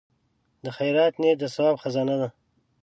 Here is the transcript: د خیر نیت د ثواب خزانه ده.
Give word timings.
د 0.63 0.65
خیر 0.77 0.95
نیت 1.21 1.37
د 1.41 1.43
ثواب 1.55 1.75
خزانه 1.83 2.15
ده. 2.21 2.29